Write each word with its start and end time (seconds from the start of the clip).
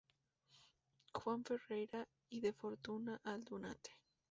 Juan 1.13 1.43
Ferreira 1.45 2.07
y 2.27 2.39
de 2.41 2.53
Fortuna 2.53 3.21
Aldunate. 3.23 3.99